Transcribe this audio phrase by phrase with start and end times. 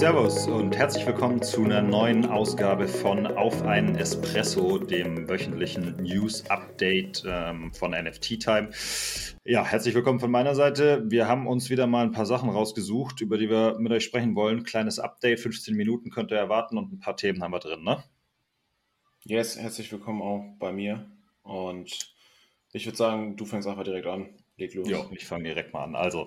[0.00, 7.22] Servus und herzlich willkommen zu einer neuen Ausgabe von Auf einen Espresso, dem wöchentlichen News-Update
[7.26, 8.70] ähm, von NFT Time.
[9.44, 11.04] Ja, herzlich willkommen von meiner Seite.
[11.10, 14.34] Wir haben uns wieder mal ein paar Sachen rausgesucht, über die wir mit euch sprechen
[14.34, 14.64] wollen.
[14.64, 18.02] Kleines Update, 15 Minuten könnt ihr erwarten und ein paar Themen haben wir drin, ne?
[19.24, 21.10] Yes, herzlich willkommen auch bei mir.
[21.42, 22.14] Und
[22.72, 24.30] ich würde sagen, du fängst einfach direkt an.
[24.60, 24.88] Leg los.
[24.88, 25.96] Ja, ich fange direkt mal an.
[25.96, 26.26] Also,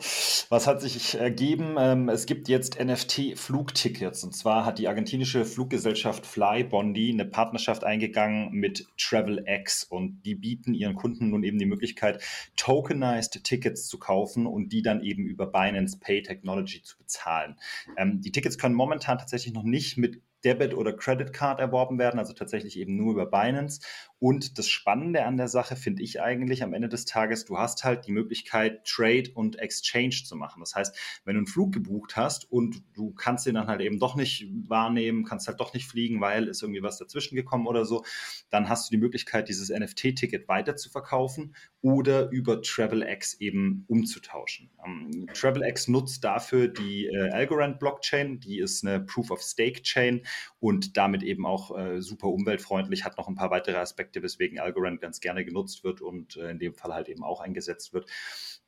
[0.49, 1.75] was hat sich ergeben?
[1.79, 4.23] Ähm, es gibt jetzt NFT-Flugtickets.
[4.23, 9.83] Und zwar hat die argentinische Fluggesellschaft Flybondi eine Partnerschaft eingegangen mit TravelX.
[9.83, 12.21] Und die bieten ihren Kunden nun eben die Möglichkeit,
[12.57, 17.55] tokenized Tickets zu kaufen und die dann eben über Binance Pay Technology zu bezahlen.
[17.97, 22.19] Ähm, die Tickets können momentan tatsächlich noch nicht mit Debit oder Credit Card erworben werden,
[22.19, 23.81] also tatsächlich eben nur über Binance.
[24.23, 27.83] Und das Spannende an der Sache finde ich eigentlich am Ende des Tages, du hast
[27.83, 30.61] halt die Möglichkeit, Trade und Exchange zu machen.
[30.61, 33.99] Das heißt, wenn du einen Flug gebucht hast und du kannst den dann halt eben
[33.99, 37.83] doch nicht wahrnehmen, kannst halt doch nicht fliegen, weil ist irgendwie was dazwischen gekommen oder
[37.83, 38.05] so,
[38.49, 44.69] dann hast du die Möglichkeit, dieses NFT-Ticket weiter zu verkaufen oder über TravelX eben umzutauschen.
[44.85, 50.25] Ähm, TravelX nutzt dafür die äh, Algorand Blockchain, die ist eine Proof of Stake Chain
[50.61, 55.01] und damit eben auch äh, super umweltfreundlich, hat noch ein paar weitere Aspekte, weswegen Algorand
[55.01, 58.05] ganz gerne genutzt wird und äh, in dem Fall halt eben auch eingesetzt wird.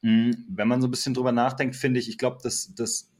[0.01, 0.45] Mhm.
[0.49, 3.11] Wenn man so ein bisschen drüber nachdenkt, finde ich, ich glaube, dass das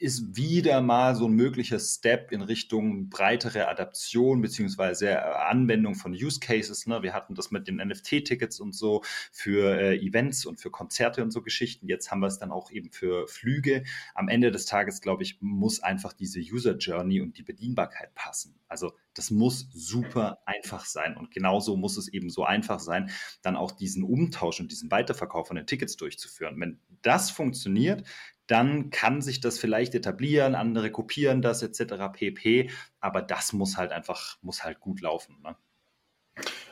[0.00, 6.40] ist wieder mal so ein möglicher Step in Richtung breitere Adaption beziehungsweise Anwendung von Use
[6.40, 6.86] Cases.
[6.86, 7.02] Ne?
[7.02, 11.30] Wir hatten das mit den NFT-Tickets und so für äh, Events und für Konzerte und
[11.30, 11.88] so Geschichten.
[11.88, 13.84] Jetzt haben wir es dann auch eben für Flüge.
[14.14, 18.58] Am Ende des Tages, glaube ich, muss einfach diese User Journey und die Bedienbarkeit passen.
[18.68, 21.16] Also das muss super einfach sein.
[21.16, 23.10] Und genauso muss es eben so einfach sein,
[23.42, 26.60] dann auch diesen Umtausch und diesen Weiterverkauf von den Tickets durchzuführen.
[26.60, 28.04] Wenn das funktioniert,
[28.48, 31.94] dann kann sich das vielleicht etablieren, andere kopieren das etc.
[32.12, 32.70] pp.
[32.98, 35.36] Aber das muss halt einfach, muss halt gut laufen.
[35.44, 35.56] Ne?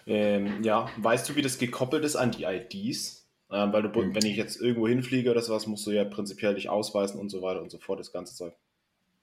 [0.07, 3.31] Ähm, ja, weißt du, wie das gekoppelt ist an die IDs?
[3.51, 4.15] Ähm, weil du, mhm.
[4.15, 7.43] wenn ich jetzt irgendwo hinfliege oder sowas, musst du ja prinzipiell dich ausweisen und so
[7.43, 8.55] weiter und so fort, das ganze Zeug.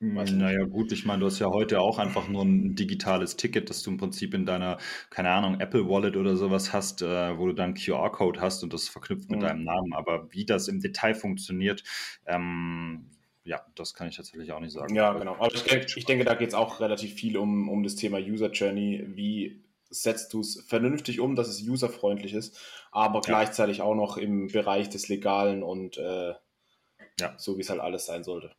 [0.03, 3.69] Hm, naja, gut, ich meine, du hast ja heute auch einfach nur ein digitales Ticket,
[3.69, 4.77] das du im Prinzip in deiner,
[5.09, 8.89] keine Ahnung, Apple Wallet oder sowas hast, äh, wo du dann QR-Code hast und das
[8.89, 9.43] verknüpft mit mhm.
[9.45, 9.93] deinem Namen.
[9.93, 11.83] Aber wie das im Detail funktioniert,
[12.25, 13.11] ähm,
[13.45, 14.93] ja, das kann ich tatsächlich auch nicht sagen.
[14.93, 15.35] Ja, genau.
[15.35, 15.65] Aber ich,
[15.95, 19.05] ich denke, da geht es auch relativ viel um, um das Thema User Journey.
[19.07, 22.59] Wie setzt du es vernünftig um, dass es userfreundlich ist,
[22.91, 23.21] aber ja.
[23.21, 26.33] gleichzeitig auch noch im Bereich des Legalen und äh,
[27.19, 27.33] ja.
[27.37, 28.51] so wie es halt alles sein sollte.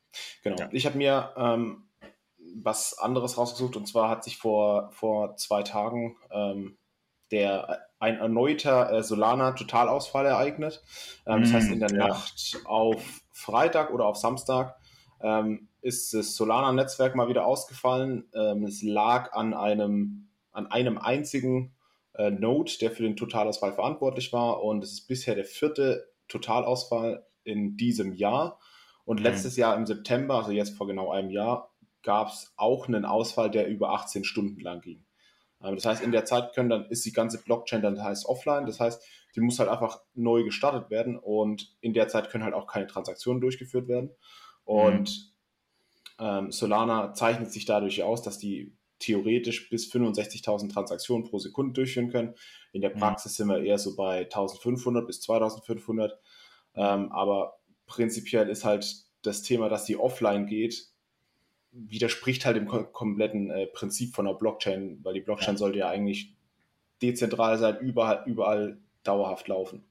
[0.43, 0.57] Genau.
[0.57, 0.69] Ja.
[0.73, 1.89] Ich habe mir ähm,
[2.57, 6.79] was anderes rausgesucht und zwar hat sich vor, vor zwei Tagen ähm,
[7.31, 10.83] der ein erneuter äh, Solana-Totalausfall ereignet.
[11.27, 12.09] Ähm, das heißt, in der mm, ja.
[12.09, 14.77] Nacht auf Freitag oder auf Samstag
[15.21, 18.29] ähm, ist das Solana-Netzwerk mal wieder ausgefallen.
[18.35, 21.75] Ähm, es lag an einem, an einem einzigen
[22.15, 24.63] äh, Node, der für den Totalausfall verantwortlich war.
[24.63, 28.59] Und es ist bisher der vierte Totalausfall in diesem Jahr.
[29.05, 29.25] Und mhm.
[29.25, 29.61] letztes mhm.
[29.61, 33.69] Jahr im September, also jetzt vor genau einem Jahr, gab es auch einen Ausfall, der
[33.69, 35.05] über 18 Stunden lang ging.
[35.63, 38.67] Ähm, das heißt, in der Zeit können dann ist die ganze Blockchain dann heißt offline.
[38.67, 39.03] Das heißt,
[39.35, 42.87] die muss halt einfach neu gestartet werden und in der Zeit können halt auch keine
[42.87, 44.11] Transaktionen durchgeführt werden.
[44.65, 45.33] Und
[46.19, 46.25] mhm.
[46.25, 52.11] ähm, Solana zeichnet sich dadurch aus, dass die theoretisch bis 65.000 Transaktionen pro Sekunde durchführen
[52.11, 52.35] können.
[52.73, 53.01] In der mhm.
[53.01, 53.37] Praxis mhm.
[53.37, 56.13] sind wir eher so bei 1.500 bis 2.500.
[56.77, 60.89] Ähm, aber prinzipiell ist halt das Thema, dass die offline geht,
[61.73, 65.59] widerspricht halt dem kompletten äh, Prinzip von der Blockchain, weil die Blockchain ja.
[65.59, 66.35] sollte ja eigentlich
[67.03, 69.85] dezentral sein, überall, überall dauerhaft laufen.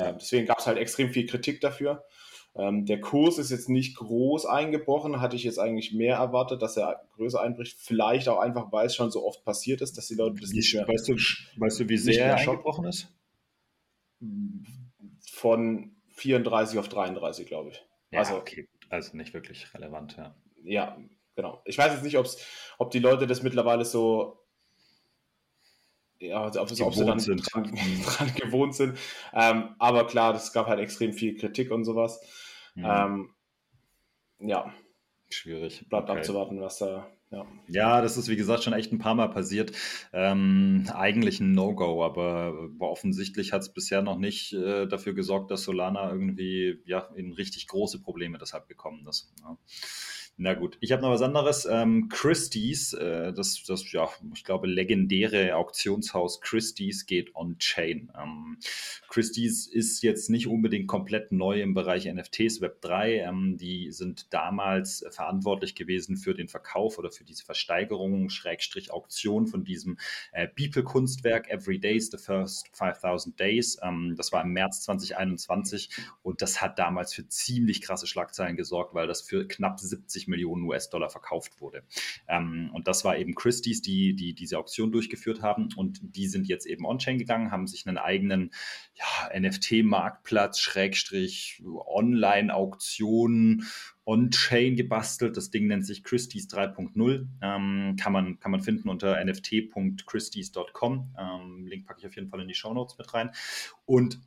[0.00, 2.04] Ähm, deswegen gab es halt extrem viel Kritik dafür.
[2.54, 6.76] Ähm, der Kurs ist jetzt nicht groß eingebrochen, hatte ich jetzt eigentlich mehr erwartet, dass
[6.76, 7.76] er größer einbricht.
[7.78, 10.72] Vielleicht auch einfach, weil es schon so oft passiert ist, dass die Leute das nicht
[10.74, 10.86] mehr.
[10.88, 13.12] Weißt du, weißt du wie sehr er eingebrochen ist?
[15.32, 17.84] Von 34 auf 33, glaube ich.
[18.10, 18.68] Ja, also, okay.
[18.88, 20.34] Also nicht wirklich relevant, ja.
[20.62, 20.98] Ja,
[21.34, 21.62] genau.
[21.64, 22.38] Ich weiß jetzt nicht, ob's,
[22.78, 24.46] ob die Leute das mittlerweile so
[26.18, 27.18] ja, ob, ob sie dann.
[27.18, 27.74] Dran,
[28.04, 28.98] dran gewohnt sind.
[29.34, 32.20] Ähm, aber klar, es gab halt extrem viel Kritik und sowas.
[32.74, 32.84] Mhm.
[32.86, 33.34] Ähm,
[34.38, 34.72] ja.
[35.28, 35.86] Schwierig.
[35.88, 36.18] Bleibt okay.
[36.18, 37.46] abzuwarten, was da ja.
[37.68, 39.72] ja, das ist wie gesagt schon echt ein paar Mal passiert.
[40.12, 45.64] Ähm, eigentlich ein No-Go, aber offensichtlich hat es bisher noch nicht äh, dafür gesorgt, dass
[45.64, 49.32] Solana irgendwie ja in richtig große Probleme deshalb gekommen ist.
[49.40, 49.58] Ja.
[50.38, 51.64] Na gut, ich habe noch was anderes.
[51.64, 58.12] Ähm, Christie's, äh, das, das, ja, ich glaube, legendäre Auktionshaus Christie's geht on-chain.
[58.22, 58.58] Ähm,
[59.08, 63.26] Christie's ist jetzt nicht unbedingt komplett neu im Bereich NFTs, Web3.
[63.26, 69.46] Ähm, die sind damals verantwortlich gewesen für den Verkauf oder für diese Versteigerung, Schrägstrich Auktion
[69.46, 69.96] von diesem
[70.32, 73.78] äh, Beeple-Kunstwerk Every Day is the First 5000 Days.
[73.82, 75.88] Ähm, das war im März 2021
[76.22, 80.64] und das hat damals für ziemlich krasse Schlagzeilen gesorgt, weil das für knapp 70 Millionen
[80.64, 81.82] US-Dollar verkauft wurde.
[82.28, 86.48] Ähm, und das war eben Christie's, die, die diese Auktion durchgeführt haben und die sind
[86.48, 88.50] jetzt eben on-chain gegangen, haben sich einen eigenen
[88.94, 93.66] ja, NFT-Marktplatz, Schrägstrich, Online-Auktionen
[94.06, 95.36] on-chain gebastelt.
[95.36, 97.26] Das Ding nennt sich Christie's 3.0.
[97.42, 101.14] Ähm, kann, man, kann man finden unter nft.christie's.com.
[101.18, 103.32] Ähm, Link packe ich auf jeden Fall in die Show Notes mit rein.
[103.84, 104.20] Und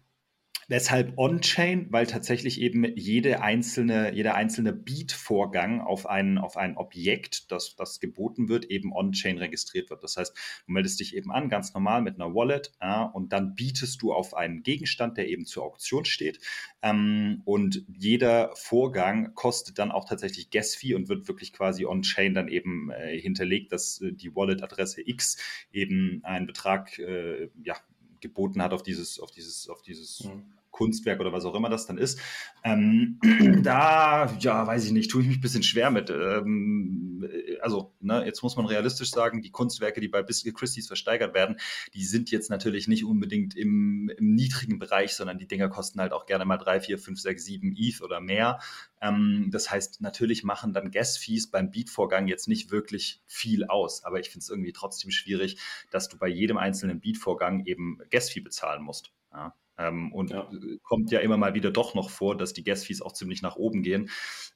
[0.69, 1.87] Weshalb On-Chain?
[1.89, 7.99] Weil tatsächlich eben jede einzelne, jeder einzelne Beat-Vorgang auf ein, auf ein Objekt, das, das
[7.99, 10.03] geboten wird, eben On-Chain registriert wird.
[10.03, 10.37] Das heißt,
[10.67, 14.13] du meldest dich eben an, ganz normal mit einer Wallet, ja, und dann bietest du
[14.13, 16.39] auf einen Gegenstand, der eben zur Auktion steht.
[16.83, 22.47] Ähm, und jeder Vorgang kostet dann auch tatsächlich Gas-Fee und wird wirklich quasi On-Chain dann
[22.47, 25.37] eben äh, hinterlegt, dass äh, die Wallet-Adresse X
[25.73, 27.75] eben einen Betrag äh, ja,
[28.21, 30.43] geboten hat auf dieses, auf dieses, auf dieses mhm.
[30.71, 32.19] Kunstwerk oder was auch immer das dann ist.
[32.63, 33.19] Ähm,
[33.63, 36.09] da, ja, weiß ich nicht, tue ich mich ein bisschen schwer mit.
[36.09, 37.27] Ähm,
[37.61, 41.57] also, ne, jetzt muss man realistisch sagen, die Kunstwerke, die bei Biscuit Christie's versteigert werden,
[41.93, 46.13] die sind jetzt natürlich nicht unbedingt im, im, niedrigen Bereich, sondern die Dinger kosten halt
[46.13, 48.59] auch gerne mal 3, 4, 5, 6, 7 ETH oder mehr.
[49.01, 54.19] Ähm, das heißt, natürlich machen dann Gas-Fees beim Beat-Vorgang jetzt nicht wirklich viel aus, aber
[54.19, 55.57] ich finde es irgendwie trotzdem schwierig,
[55.91, 59.11] dass du bei jedem einzelnen Beat-Vorgang eben Gas-Fee bezahlen musst.
[59.31, 59.53] Ja.
[59.79, 60.49] Ähm, und ja.
[60.83, 63.81] kommt ja immer mal wieder doch noch vor, dass die Gas-Fees auch ziemlich nach oben
[63.81, 64.09] gehen.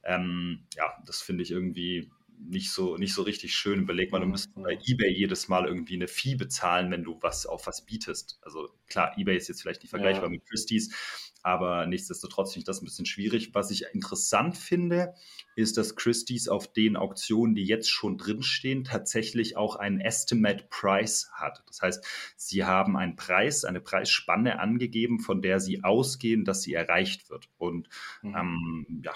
[0.03, 3.81] Ähm, ja, das finde ich irgendwie nicht so, nicht so richtig schön.
[3.81, 7.45] Überleg mal, du müsstest bei eBay jedes Mal irgendwie eine Fee bezahlen, wenn du was
[7.45, 8.37] auf was bietest.
[8.41, 10.31] Also klar, eBay ist jetzt vielleicht nicht vergleichbar ja.
[10.31, 10.93] mit Christie's,
[11.43, 13.53] aber nichtsdestotrotz finde ich das ein bisschen schwierig.
[13.53, 15.13] Was ich interessant finde,
[15.55, 21.29] ist, dass Christie's auf den Auktionen, die jetzt schon drinstehen, tatsächlich auch einen Estimate Price
[21.33, 21.61] hat.
[21.67, 22.05] Das heißt,
[22.37, 27.49] sie haben einen Preis, eine Preisspanne angegeben, von der sie ausgehen, dass sie erreicht wird.
[27.57, 27.89] Und
[28.21, 28.35] mhm.
[28.35, 29.13] ähm, ja,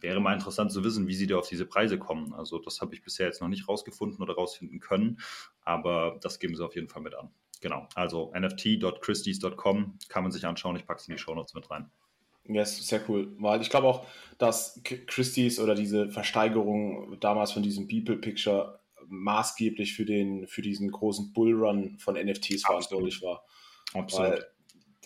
[0.00, 2.34] wäre mal interessant zu wissen, wie sie da auf diese Preise kommen.
[2.34, 5.20] Also das habe ich bisher jetzt noch nicht rausgefunden oder rausfinden können,
[5.62, 7.30] aber das geben sie auf jeden Fall mit an.
[7.60, 10.76] Genau, also nft.christies.com kann man sich anschauen.
[10.76, 11.90] Ich packe es in die Show Notes mit rein.
[12.48, 13.34] Yes, sehr cool.
[13.38, 14.06] Weil ich glaube auch,
[14.38, 20.90] dass Christie's oder diese Versteigerung damals von diesem People Picture maßgeblich für, den, für diesen
[20.90, 23.44] großen Bullrun von NFTs verantwortlich war.
[23.94, 24.30] Absolut.
[24.30, 24.46] Weil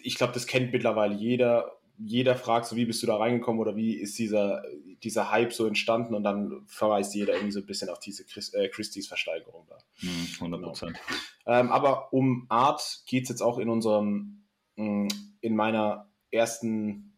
[0.02, 1.79] ich glaube, das kennt mittlerweile jeder.
[2.02, 4.62] Jeder fragt so, wie bist du da reingekommen oder wie ist dieser,
[5.02, 8.54] dieser Hype so entstanden und dann verweist jeder irgendwie so ein bisschen auf diese Christ,
[8.54, 9.78] äh, Christie's Versteigerung da.
[10.34, 10.98] 100 hm, Prozent.
[11.44, 11.58] Genau.
[11.58, 14.44] Ähm, aber um Art geht es jetzt auch in unserem,
[14.76, 15.08] mm,
[15.40, 17.10] in meiner ersten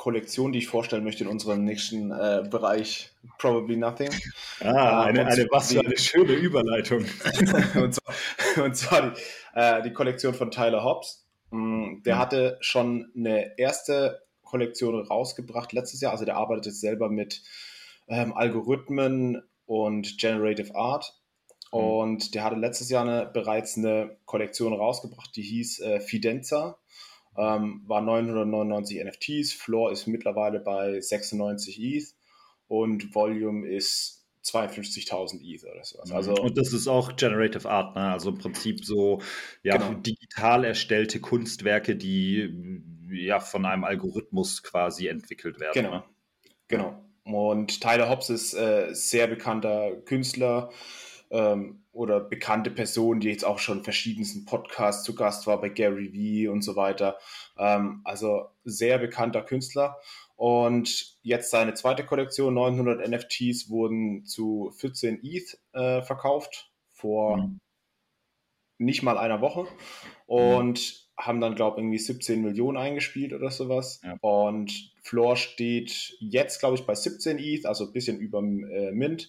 [0.00, 4.10] Kollektion, die ich vorstellen möchte in unserem nächsten äh, Bereich, Probably Nothing.
[4.62, 7.04] Ah, eine, eine, was für eine schöne Überleitung.
[7.74, 8.14] und zwar,
[8.64, 9.20] und zwar die,
[9.54, 11.26] äh, die, Kollektion von Tyler Hobbs.
[11.50, 16.12] Mm, der hatte schon eine erste Kollektion rausgebracht letztes Jahr.
[16.12, 17.42] Also der arbeitet jetzt selber mit
[18.08, 21.20] ähm, Algorithmen und Generative Art
[21.72, 21.78] Mhm.
[21.78, 26.78] Und der hatte letztes Jahr eine, bereits eine Kollektion rausgebracht, die hieß äh, Fidenza.
[27.36, 32.14] Ähm, war 999 NFTs, Floor ist mittlerweile bei 96 ETH
[32.66, 36.10] und Volume ist 52.000 ETH oder sowas.
[36.10, 36.16] Mhm.
[36.16, 38.12] Also, und das ist auch Generative Art, ne?
[38.12, 39.20] also im Prinzip so
[39.62, 39.94] ja, genau.
[40.00, 45.74] digital erstellte Kunstwerke, die ja von einem Algorithmus quasi entwickelt werden.
[45.74, 45.90] Genau.
[45.90, 46.04] Ne?
[46.68, 47.04] Genau.
[47.24, 50.70] Und Tyler Hobbs ist äh, sehr bekannter Künstler,
[51.30, 56.12] ähm, oder bekannte Person, die jetzt auch schon verschiedensten Podcasts zu Gast war, bei Gary
[56.12, 57.18] Vee und so weiter.
[57.58, 59.96] Ähm, also sehr bekannter Künstler.
[60.40, 67.60] Und jetzt seine zweite Kollektion, 900 NFTs, wurden zu 14 ETH äh, verkauft vor mhm.
[68.78, 69.66] nicht mal einer Woche.
[70.24, 71.22] Und mhm.
[71.22, 74.00] haben dann, glaube ich, irgendwie 17 Millionen eingespielt oder sowas.
[74.02, 74.16] Ja.
[74.22, 79.28] Und Floor steht jetzt, glaube ich, bei 17 ETH, also ein bisschen über äh, Mint.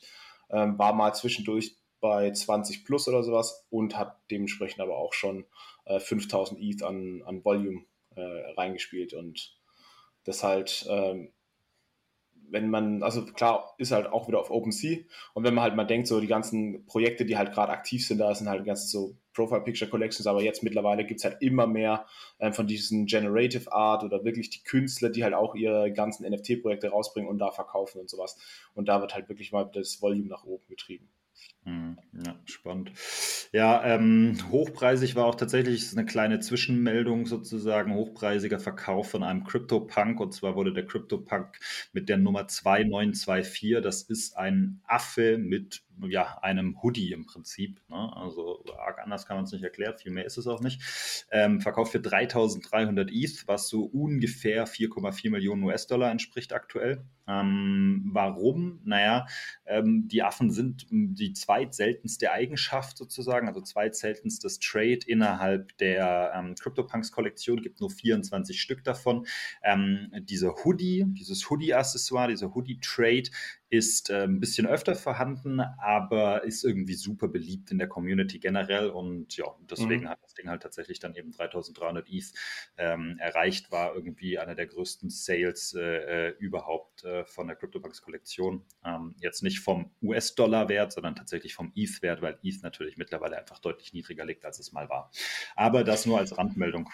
[0.49, 5.43] Ähm, war mal zwischendurch bei 20 plus oder sowas und hat dementsprechend aber auch schon
[5.83, 7.83] äh, 5000 ETH an, an Volume
[8.15, 8.21] äh,
[8.55, 9.60] reingespielt und
[10.23, 11.31] das halt ähm,
[12.51, 14.99] wenn man, also klar, ist halt auch wieder auf OpenSea
[15.33, 18.17] und wenn man halt mal denkt, so die ganzen Projekte, die halt gerade aktiv sind,
[18.17, 21.65] da sind halt ganze so Profile Picture Collections, aber jetzt mittlerweile gibt es halt immer
[21.65, 22.05] mehr
[22.39, 26.89] äh, von diesen Generative Art oder wirklich die Künstler, die halt auch ihre ganzen NFT-Projekte
[26.89, 28.37] rausbringen und da verkaufen und sowas.
[28.73, 31.09] Und da wird halt wirklich mal das Volume nach oben getrieben.
[31.63, 32.91] Hm, ja, spannend.
[33.53, 40.22] Ja, ähm, hochpreisig war auch tatsächlich eine kleine Zwischenmeldung sozusagen, hochpreisiger Verkauf von einem CryptoPunk.
[40.22, 41.60] Und zwar wurde der CryptoPunk
[41.91, 47.81] mit der Nummer 2924, das ist ein Affe mit ja, einem Hoodie im Prinzip.
[47.89, 48.15] Ne?
[48.15, 50.81] Also arg anders kann man es nicht erklären, viel mehr ist es auch nicht.
[51.31, 57.03] Ähm, verkauft für 3300 ETH, was so ungefähr 4,4 Millionen US-Dollar entspricht aktuell.
[57.27, 58.81] Ähm, warum?
[58.83, 59.27] Naja,
[59.65, 67.62] ähm, die Affen sind die zweitseltenste Eigenschaft sozusagen, also zweitseltenstes Trade innerhalb der ähm, CryptoPunks-Kollektion,
[67.62, 69.25] gibt nur 24 Stück davon.
[69.63, 73.29] Ähm, dieser Hoodie, dieses Hoodie-Accessoire, dieser Hoodie-Trade
[73.71, 78.89] ist äh, ein bisschen öfter vorhanden, aber ist irgendwie super beliebt in der Community generell
[78.89, 80.09] und ja, deswegen mhm.
[80.09, 82.33] hat das Ding halt tatsächlich dann eben 3300 ETH
[82.77, 88.65] ähm, erreicht, war irgendwie einer der größten Sales äh, äh überhaupt äh, von der CryptoPunks-Kollektion.
[88.83, 93.93] Ähm, jetzt nicht vom US-Dollar-Wert, sondern tatsächlich vom ETH-Wert, weil ETH natürlich mittlerweile einfach deutlich
[93.93, 95.11] niedriger liegt, als es mal war.
[95.55, 96.89] Aber das nur als Randmeldung.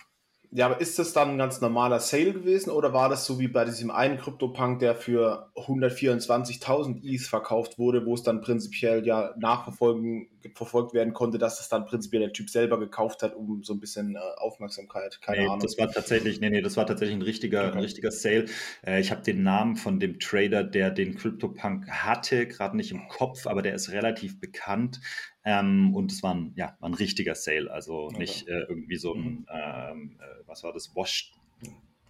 [0.51, 3.49] Ja, aber ist das dann ein ganz normaler Sale gewesen oder war das so wie
[3.49, 9.33] bei diesem einen CryptoPunk, der für 124.000 ETH verkauft wurde, wo es dann prinzipiell ja
[9.37, 13.73] nachverfolgen verfolgt werden konnte, dass es dann prinzipiell der Typ selber gekauft hat, um so
[13.73, 15.59] ein bisschen äh, Aufmerksamkeit, keine nee, Ahnung.
[15.59, 17.71] Das war tatsächlich, nee, nee, das war tatsächlich ein richtiger, okay.
[17.73, 18.45] ein richtiger Sale.
[18.85, 23.07] Äh, ich habe den Namen von dem Trader, der den CryptoPunk hatte, gerade nicht im
[23.07, 25.01] Kopf, aber der ist relativ bekannt.
[25.49, 29.13] Ähm, und es war ein, ja, war ein richtiger Sale, also nicht äh, irgendwie so
[29.13, 29.45] ein, mhm.
[29.49, 31.31] ähm, äh, was war das, Wash,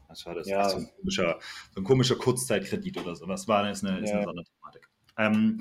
[0.08, 0.68] was war das, ja.
[0.68, 1.40] so, ein komischer,
[1.76, 3.28] so ein komischer Kurzzeitkredit oder so.
[3.28, 3.84] Was war das?
[3.84, 4.90] Ist eine, ist eine Sonderthematik.
[5.20, 5.60] Ähm,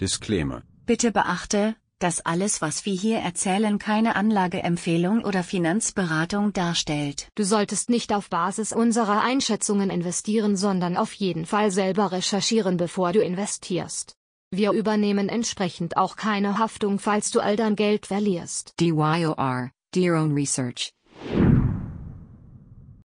[0.00, 0.64] Disclaimer.
[0.86, 7.28] Bitte beachte, dass alles, was wir hier erzählen, keine Anlageempfehlung oder Finanzberatung darstellt.
[7.36, 13.12] Du solltest nicht auf Basis unserer Einschätzungen investieren, sondern auf jeden Fall selber recherchieren, bevor
[13.12, 14.16] du investierst.
[14.52, 18.74] Wir übernehmen entsprechend auch keine Haftung, falls du all dein Geld verlierst.
[18.80, 20.90] DYOR, Dear Own Research.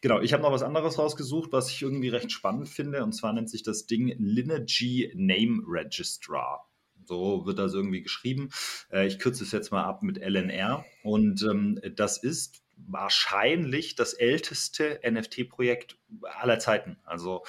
[0.02, 3.32] Genau, ich habe noch was anderes rausgesucht, was ich irgendwie recht spannend finde, und zwar
[3.32, 6.68] nennt sich das Ding Lineage Name Registrar.
[7.06, 8.50] So wird das irgendwie geschrieben.
[8.92, 10.84] Äh, ich kürze es jetzt mal ab mit LNR.
[11.04, 16.98] Und ähm, das ist wahrscheinlich das älteste NFT-Projekt aller Zeiten.
[17.04, 17.44] Also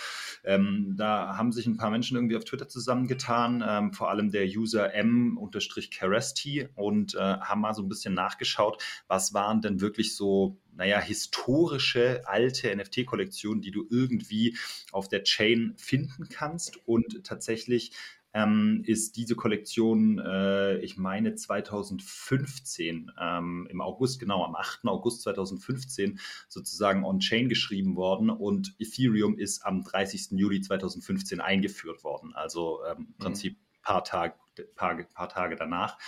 [0.44, 4.46] ähm, da haben sich ein paar Menschen irgendwie auf Twitter zusammengetan, ähm, vor allem der
[4.46, 10.58] User M-Caresti und äh, haben mal so ein bisschen nachgeschaut, was waren denn wirklich so
[10.76, 14.56] naja, historische alte NFT-Kollektionen, die du irgendwie
[14.92, 16.76] auf der Chain finden kannst.
[16.86, 17.92] Und tatsächlich
[18.36, 24.84] ähm, ist diese Kollektion, äh, ich meine 2015, ähm, im August, genau, am 8.
[24.84, 30.32] August 2015 sozusagen on-chain geschrieben worden und Ethereum ist am 30.
[30.32, 32.34] Juli 2015 eingeführt worden.
[32.34, 33.16] Also ähm, im mhm.
[33.16, 33.82] Prinzip mhm.
[33.82, 34.34] paar Tage
[34.74, 35.98] paar, paar Tage danach.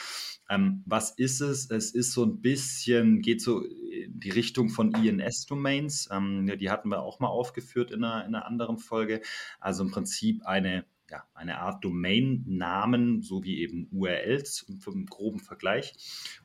[0.51, 1.71] Ähm, was ist es?
[1.71, 6.09] Es ist so ein bisschen, geht so in die Richtung von INS-Domains.
[6.11, 9.23] Ähm, die hatten wir auch mal aufgeführt in einer, in einer anderen Folge.
[9.61, 15.95] Also im Prinzip eine ja, eine Art Domain-Namen sowie eben URLs im groben Vergleich.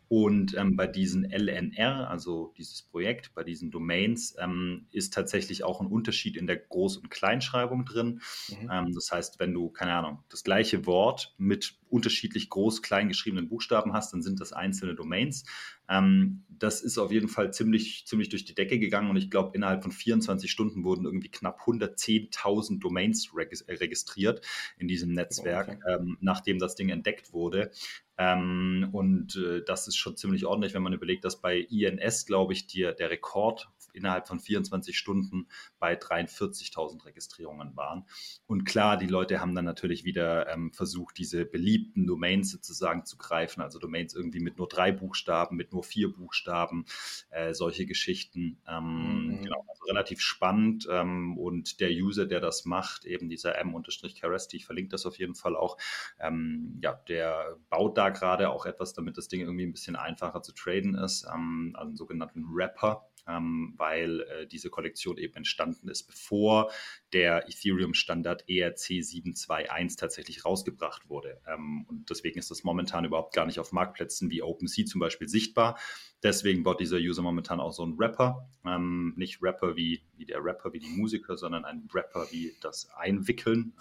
[0.08, 5.82] Und ähm, bei diesen LNR, also dieses Projekt, bei diesen Domains, ähm, ist tatsächlich auch
[5.82, 8.22] ein Unterschied in der Groß- und Kleinschreibung drin.
[8.50, 8.70] Mhm.
[8.72, 13.48] Ähm, das heißt, wenn du, keine Ahnung, das gleiche Wort mit unterschiedlich groß, klein geschriebenen
[13.48, 15.46] Buchstaben hast, dann sind das einzelne Domains.
[15.90, 19.56] Ähm, das ist auf jeden Fall ziemlich, ziemlich durch die Decke gegangen und ich glaube,
[19.56, 24.46] innerhalb von 24 Stunden wurden irgendwie knapp 110.000 Domains registriert
[24.84, 25.96] in diesem Netzwerk, okay.
[25.96, 27.72] ähm, nachdem das Ding entdeckt wurde.
[28.18, 32.54] Ähm, und äh, das ist schon ziemlich ordentlich, wenn man überlegt, dass bei INS, glaube
[32.54, 35.48] ich, die, der Rekord innerhalb von 24 Stunden
[35.80, 38.06] bei 43.000 Registrierungen waren.
[38.46, 43.18] Und klar, die Leute haben dann natürlich wieder ähm, versucht, diese beliebten Domains sozusagen zu
[43.18, 46.86] greifen, also Domains irgendwie mit nur drei Buchstaben, mit nur vier Buchstaben,
[47.30, 48.62] äh, solche Geschichten.
[48.68, 49.42] Ähm, mhm.
[49.44, 50.88] genau, also relativ spannend.
[50.90, 55.36] Ähm, und der User, der das macht, eben dieser M-Caresti, ich verlinke das auf jeden
[55.36, 55.78] Fall auch,
[56.20, 60.42] ähm, ja, der baut da gerade auch etwas, damit das Ding irgendwie ein bisschen einfacher
[60.42, 65.90] zu traden ist, ähm, also einen sogenannten Wrapper, ähm, weil äh, diese Kollektion eben entstanden
[65.90, 66.72] ist, bevor
[67.14, 71.42] der Ethereum-Standard ERC 721 tatsächlich rausgebracht wurde.
[71.48, 75.30] Ähm, und deswegen ist das momentan überhaupt gar nicht auf Marktplätzen wie OpenSea zum Beispiel
[75.30, 75.78] sichtbar.
[76.24, 78.48] Deswegen baut dieser User momentan auch so einen Rapper.
[78.66, 82.90] Ähm, nicht Rapper wie, wie der Rapper, wie die Musiker, sondern ein Rapper wie das
[82.96, 83.74] Einwickeln,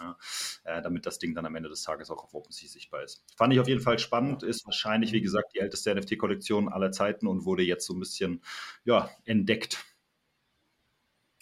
[0.64, 3.24] äh, damit das Ding dann am Ende des Tages auch auf OpenSea sichtbar ist.
[3.36, 7.28] Fand ich auf jeden Fall spannend, ist wahrscheinlich, wie gesagt, die älteste NFT-Kollektion aller Zeiten
[7.28, 8.42] und wurde jetzt so ein bisschen
[8.84, 9.84] ja, entdeckt.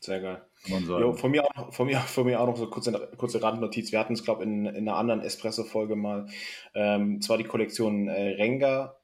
[0.00, 0.42] Sehr geil.
[0.64, 3.92] Jo, von, mir auch, von, mir, von mir auch noch so kurze, kurze Randnotiz.
[3.92, 6.26] Wir hatten es, glaube ich, in, in einer anderen Espresso-Folge mal.
[6.74, 8.96] Ähm, zwar die Kollektion äh, Renga.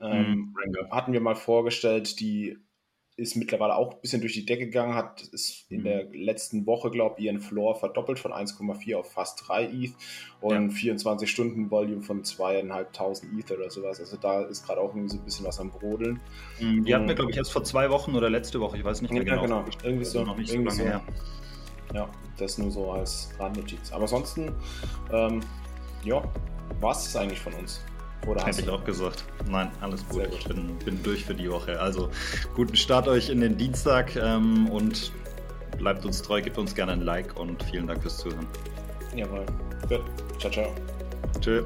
[0.00, 2.58] Ähm, mm, hatten wir mal vorgestellt, die
[3.16, 5.84] ist mittlerweile auch ein bisschen durch die Decke gegangen, hat ist in mhm.
[5.84, 9.92] der letzten Woche, glaube ich, ihren Floor verdoppelt von 1,4 auf fast 3 ETH
[10.40, 10.74] und ja.
[10.74, 14.00] 24 Stunden Volume von zweieinhalbtausend ETH oder sowas.
[14.00, 16.20] Also da ist gerade auch irgendwie so ein bisschen was am Brodeln.
[16.60, 19.02] Mhm, die hatten wir, glaube ich, erst vor zwei Wochen oder letzte Woche, ich weiß
[19.02, 19.62] nicht mehr ja, genau.
[19.62, 19.64] genau.
[19.84, 20.84] Irgendwie so, also noch nicht so lange so.
[21.94, 23.92] Ja, das nur so als Randnotiz.
[23.92, 24.52] Aber ansonsten,
[25.12, 25.40] ähm,
[26.02, 26.22] ja,
[26.80, 27.80] war es eigentlich von uns.
[28.26, 29.24] Oder Hätte ich auch gesagt.
[29.48, 30.24] Nein, alles gut.
[30.24, 30.34] gut.
[30.38, 31.78] Ich bin, bin, durch für die Woche.
[31.80, 32.10] Also
[32.54, 35.12] guten Start euch in den Dienstag ähm, und
[35.78, 38.46] bleibt uns treu, gebt uns gerne ein Like und vielen Dank fürs Zuhören.
[39.14, 39.44] Jawohl.
[39.88, 40.02] Gut.
[40.38, 40.74] Ciao, ciao.
[41.40, 41.64] Tschüss.